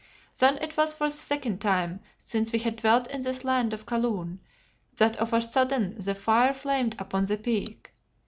Then 0.39 0.57
it 0.57 0.75
was 0.77 0.95
for 0.95 1.07
the 1.09 1.13
second 1.15 1.59
time 1.59 1.99
since 2.17 2.51
we 2.51 2.57
had 2.57 2.77
dwelt 2.77 3.05
in 3.11 3.21
this 3.21 3.43
land 3.43 3.71
of 3.71 3.85
Kaloon 3.85 4.39
that 4.97 5.15
of 5.17 5.31
a 5.31 5.39
sudden 5.43 5.93
the 6.03 6.15
fire 6.15 6.53
flamed 6.53 6.95
upon 6.97 7.25
the 7.25 7.37
Peak. 7.37 7.93